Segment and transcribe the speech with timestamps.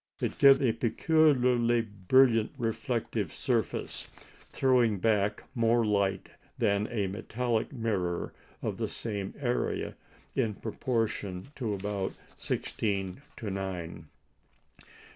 [0.19, 4.07] It gives a peculiarly brilliant reflective surface,
[4.49, 8.33] throwing back more light than a metallic mirror
[8.63, 9.93] of the same area,
[10.33, 14.07] in the proportion of about sixteen to nine.